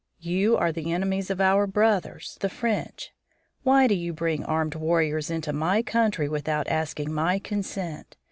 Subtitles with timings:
[0.19, 3.11] You are the enemies of our brothers, the French.
[3.61, 8.17] Why do you bring armed warriors into my country without asking my consent?